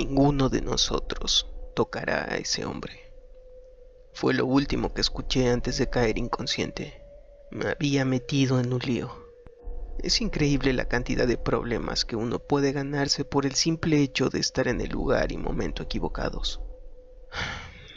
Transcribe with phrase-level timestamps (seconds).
[0.00, 3.12] Ninguno de nosotros tocará a ese hombre.
[4.14, 7.02] Fue lo último que escuché antes de caer inconsciente.
[7.50, 9.10] Me había metido en un lío.
[10.02, 14.38] Es increíble la cantidad de problemas que uno puede ganarse por el simple hecho de
[14.38, 16.62] estar en el lugar y momento equivocados.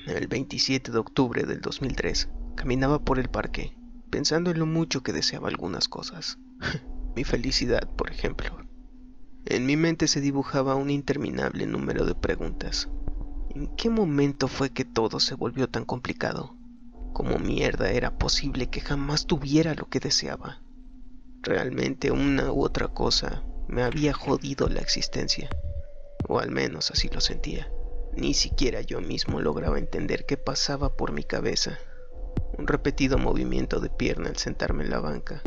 [0.05, 2.27] El 27 de octubre del 2003,
[2.57, 3.78] caminaba por el parque,
[4.09, 6.37] pensando en lo mucho que deseaba algunas cosas.
[7.15, 8.62] Mi felicidad, por ejemplo.
[9.46, 12.89] En mi mente se dibujaba un interminable número de preguntas.
[13.54, 16.56] ¿En qué momento fue que todo se volvió tan complicado?
[17.11, 20.64] ¿Cómo mierda era posible que jamás tuviera lo que deseaba?
[21.42, 25.50] Realmente una u otra cosa me había jodido la existencia,
[26.29, 27.70] o al menos así lo sentía.
[28.15, 31.78] Ni siquiera yo mismo lograba entender qué pasaba por mi cabeza.
[32.58, 35.42] Un repetido movimiento de pierna al sentarme en la banca,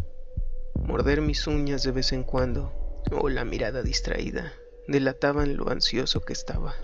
[0.74, 4.52] morder mis uñas de vez en cuando, o la mirada distraída,
[4.88, 6.74] delataban lo ansioso que estaba.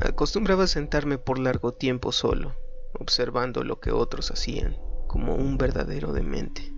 [0.00, 2.54] Acostumbraba sentarme por largo tiempo solo,
[2.98, 6.72] observando lo que otros hacían, como un verdadero demente.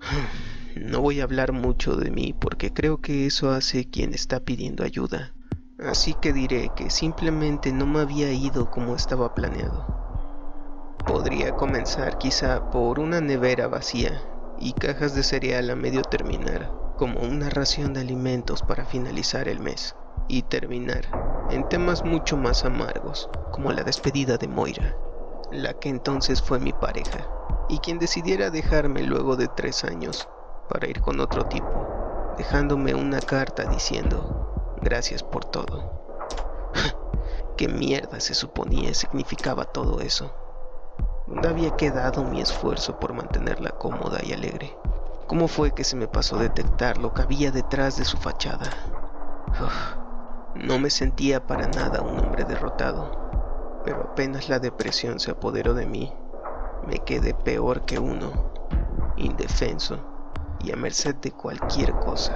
[0.76, 4.84] No voy a hablar mucho de mí porque creo que eso hace quien está pidiendo
[4.84, 5.34] ayuda,
[5.80, 9.84] así que diré que simplemente no me había ido como estaba planeado.
[11.04, 14.22] Podría comenzar quizá por una nevera vacía
[14.60, 16.70] y cajas de cereal a medio terminar,
[17.00, 19.96] como una ración de alimentos para finalizar el mes,
[20.28, 24.98] y terminar en temas mucho más amargos, como la despedida de Moira,
[25.50, 27.26] la que entonces fue mi pareja,
[27.70, 30.28] y quien decidiera dejarme luego de tres años
[30.68, 35.82] para ir con otro tipo, dejándome una carta diciendo, gracias por todo.
[37.56, 40.30] ¿Qué mierda se suponía significaba todo eso?
[41.26, 44.76] ¿Dónde había quedado mi esfuerzo por mantenerla cómoda y alegre?
[45.30, 48.68] ¿Cómo fue que se me pasó detectar lo que había detrás de su fachada?
[50.56, 53.08] no me sentía para nada un hombre derrotado,
[53.84, 56.12] pero apenas la depresión se apoderó de mí,
[56.84, 58.32] me quedé peor que uno,
[59.16, 60.00] indefenso
[60.64, 62.32] y a merced de cualquier cosa.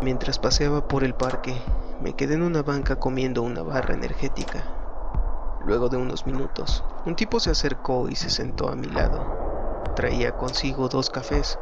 [0.00, 1.60] Mientras paseaba por el parque,
[2.00, 4.64] me quedé en una banca comiendo una barra energética
[5.66, 9.18] Luego de unos minutos, un tipo se acercó y se sentó a mi lado.
[9.96, 11.58] Traía consigo dos cafés.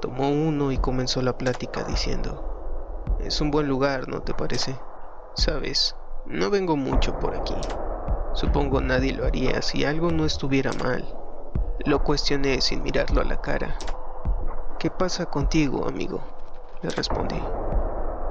[0.00, 2.44] Tomó uno y comenzó la plática diciendo,
[3.18, 4.76] es un buen lugar, ¿no te parece?
[5.34, 7.56] Sabes, no vengo mucho por aquí.
[8.34, 11.04] Supongo nadie lo haría si algo no estuviera mal.
[11.86, 13.74] Lo cuestioné sin mirarlo a la cara.
[14.78, 16.22] ¿Qué pasa contigo, amigo?
[16.82, 17.40] Le respondí.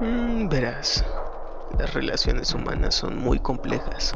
[0.00, 1.04] Mm, verás,
[1.78, 4.14] las relaciones humanas son muy complejas.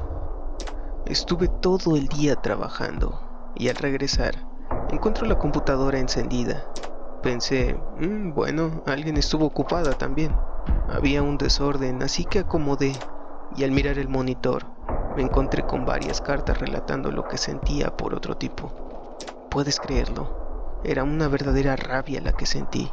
[1.07, 3.21] Estuve todo el día trabajando
[3.57, 4.47] y al regresar
[4.89, 6.80] encuentro la computadora encendida.
[7.23, 10.33] Pensé, mm, bueno, alguien estuvo ocupada también.
[10.89, 12.95] Había un desorden, así que acomodé
[13.57, 14.65] y al mirar el monitor
[15.17, 18.73] me encontré con varias cartas relatando lo que sentía por otro tipo.
[19.51, 20.31] Puedes creerlo,
[20.83, 22.91] era una verdadera rabia la que sentí.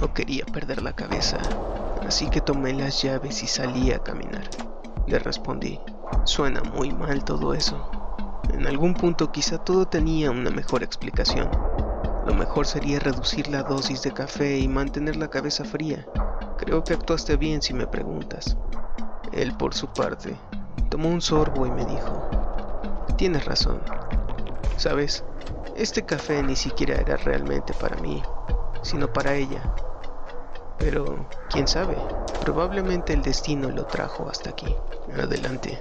[0.00, 1.38] No quería perder la cabeza,
[2.06, 4.48] así que tomé las llaves y salí a caminar.
[5.06, 5.78] Le respondí,
[6.24, 7.76] Suena muy mal todo eso.
[8.52, 11.48] En algún punto quizá todo tenía una mejor explicación.
[12.26, 16.04] Lo mejor sería reducir la dosis de café y mantener la cabeza fría.
[16.58, 18.56] Creo que actuaste bien si me preguntas.
[19.32, 20.36] Él, por su parte,
[20.90, 22.28] tomó un sorbo y me dijo,
[23.16, 23.80] tienes razón.
[24.76, 25.22] Sabes,
[25.76, 28.20] este café ni siquiera era realmente para mí,
[28.82, 29.62] sino para ella.
[30.78, 31.96] Pero, quién sabe,
[32.40, 34.74] probablemente el destino lo trajo hasta aquí.
[35.16, 35.78] Adelante,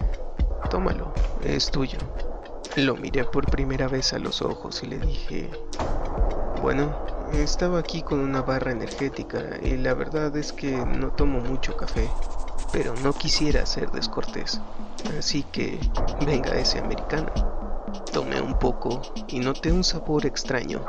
[0.69, 1.11] tómalo,
[1.43, 1.97] es tuyo.
[2.75, 5.49] Lo miré por primera vez a los ojos y le dije,
[6.65, 6.91] bueno,
[7.31, 12.09] estaba aquí con una barra energética y la verdad es que no tomo mucho café,
[12.71, 14.59] pero no quisiera ser descortés,
[15.15, 15.79] así que
[16.25, 17.31] venga ese americano.
[18.11, 20.83] Tomé un poco y noté un sabor extraño.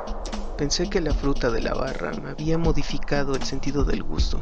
[0.56, 4.40] Pensé que la fruta de la barra me había modificado el sentido del gusto.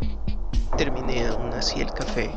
[0.79, 2.31] Terminé aún así el café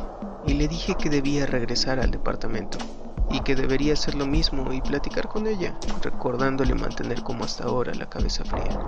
[0.48, 2.80] y le dije que debía regresar al departamento
[3.30, 7.94] y que debería hacer lo mismo y platicar con ella, recordándole mantener como hasta ahora
[7.94, 8.80] la cabeza fría.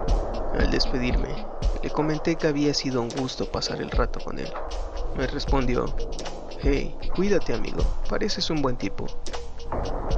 [0.58, 1.46] Al despedirme,
[1.84, 4.52] le comenté que había sido un gusto pasar el rato con él.
[5.16, 5.86] Me respondió,
[6.62, 9.06] Hey, cuídate amigo, pareces un buen tipo.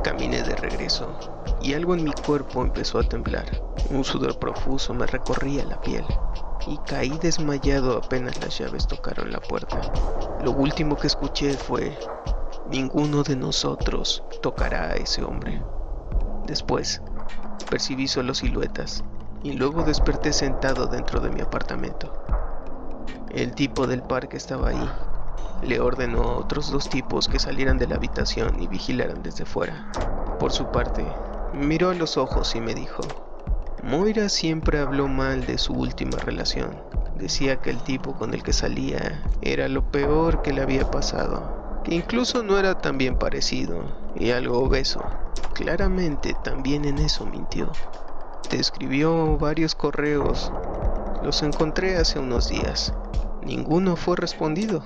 [0.03, 1.07] Caminé de regreso
[1.62, 3.45] y algo en mi cuerpo empezó a temblar.
[3.91, 6.06] Un sudor profuso me recorría la piel
[6.67, 9.81] y caí desmayado apenas las llaves tocaron la puerta.
[10.44, 11.97] Lo último que escuché fue,
[12.71, 15.62] ninguno de nosotros tocará a ese hombre.
[16.47, 17.01] Después,
[17.69, 19.03] percibí solo siluetas
[19.44, 22.13] y luego desperté sentado dentro de mi apartamento.
[23.29, 24.89] El tipo del parque estaba ahí,
[25.62, 29.85] Le ordenó a otros dos tipos que salieran de la habitación y vigilaran desde fuera.
[30.39, 31.06] Por su parte,
[31.53, 33.01] miró a los ojos y me dijo,
[33.83, 36.81] Moira siempre habló mal de su última relación.
[37.15, 41.61] Decía que el tipo con el que salía era lo peor que le había pasado,
[41.83, 43.83] que incluso no era tan bien parecido
[44.16, 45.01] y algo obeso.
[45.54, 47.72] Claramente también en eso mintió.
[48.50, 50.51] Te escribió varios correos.
[51.24, 52.94] Los encontré hace unos días.
[53.45, 54.83] Ninguno fue respondido.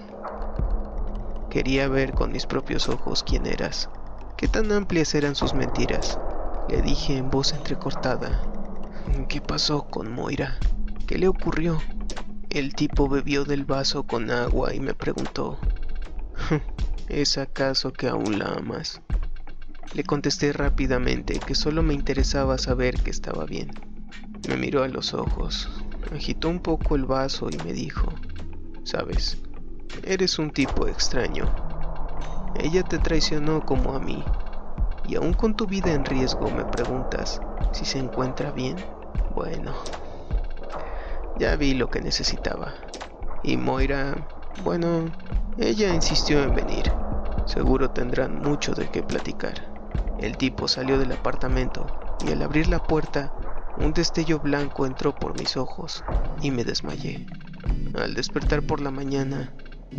[1.50, 3.89] Quería ver con mis propios ojos quién eras.
[4.38, 6.19] ¿Qué tan amplias eran sus mentiras?
[6.68, 8.41] Le dije en voz entrecortada.
[9.30, 10.57] ¿Qué pasó con Moira?
[11.07, 11.81] ¿Qué le ocurrió?
[12.50, 15.57] El tipo bebió del vaso con agua y me preguntó,
[17.09, 19.01] ¿es acaso que aún la amas?
[19.93, 23.71] Le contesté rápidamente que solo me interesaba saber que estaba bien.
[24.47, 25.69] Me miró a los ojos,
[26.11, 28.19] agitó un poco el vaso y me dijo,
[28.83, 29.37] sabes,
[30.03, 31.45] eres un tipo extraño.
[32.53, 34.25] Ella te traicionó como a mí,
[35.03, 37.39] y aún con tu vida en riesgo me preguntas
[37.71, 38.77] si se encuentra bien.
[39.29, 39.73] Bueno,
[41.38, 42.75] ya vi lo que necesitaba.
[43.43, 44.15] Y Moira,
[44.63, 45.11] bueno,
[45.57, 46.91] ella insistió en venir.
[47.45, 49.73] Seguro tendrán mucho de qué platicar.
[50.19, 51.87] El tipo salió del apartamento
[52.25, 53.33] y al abrir la puerta,
[53.77, 56.03] un destello blanco entró por mis ojos
[56.41, 57.25] y me desmayé.
[57.93, 59.53] Al despertar por la mañana,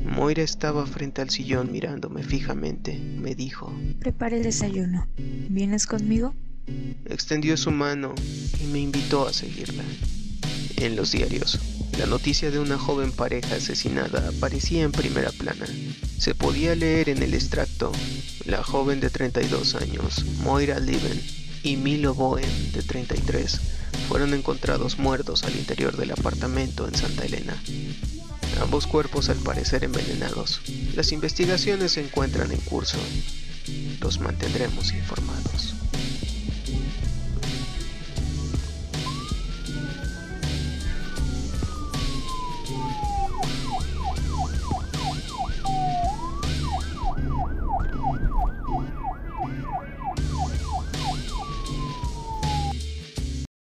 [0.05, 2.99] Moira estaba frente al sillón mirándome fijamente.
[2.99, 5.07] Me dijo, Prepare el desayuno.
[5.17, 6.35] ¿Vienes conmigo?
[7.05, 8.15] Extendió su mano
[8.63, 9.85] y me invitó a seguirla.
[10.77, 15.67] En los diarios, la noticia de una joven pareja asesinada aparecía en primera plana.
[16.19, 17.93] Se podía leer en el extracto,
[18.45, 21.21] la joven de 32 años, Moira Liven,
[21.63, 23.61] y Milo Bowen, de 33,
[24.09, 27.57] fueron encontrados muertos al interior del apartamento en Santa Elena.
[28.61, 30.61] Ambos cuerpos al parecer envenenados.
[30.95, 32.99] Las investigaciones se encuentran en curso.
[34.01, 35.76] Los mantendremos informados.